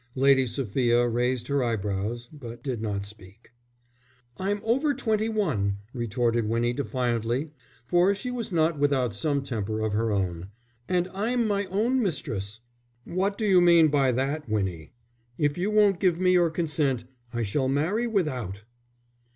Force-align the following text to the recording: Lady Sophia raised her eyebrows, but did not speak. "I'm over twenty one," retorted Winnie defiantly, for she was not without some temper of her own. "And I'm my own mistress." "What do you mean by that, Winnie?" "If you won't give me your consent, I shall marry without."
Lady 0.15 0.47
Sophia 0.47 1.07
raised 1.07 1.45
her 1.47 1.63
eyebrows, 1.63 2.27
but 2.33 2.63
did 2.63 2.81
not 2.81 3.05
speak. 3.05 3.51
"I'm 4.35 4.59
over 4.63 4.95
twenty 4.95 5.29
one," 5.29 5.77
retorted 5.93 6.49
Winnie 6.49 6.73
defiantly, 6.73 7.51
for 7.85 8.15
she 8.15 8.31
was 8.31 8.51
not 8.51 8.79
without 8.79 9.13
some 9.13 9.43
temper 9.43 9.79
of 9.81 9.93
her 9.93 10.09
own. 10.11 10.47
"And 10.89 11.07
I'm 11.09 11.47
my 11.47 11.65
own 11.65 12.01
mistress." 12.01 12.61
"What 13.05 13.37
do 13.37 13.45
you 13.45 13.61
mean 13.61 13.89
by 13.89 14.11
that, 14.13 14.49
Winnie?" 14.49 14.93
"If 15.37 15.55
you 15.59 15.69
won't 15.69 15.99
give 15.99 16.19
me 16.19 16.31
your 16.31 16.49
consent, 16.49 17.03
I 17.31 17.43
shall 17.43 17.69
marry 17.69 18.07
without." 18.07 18.63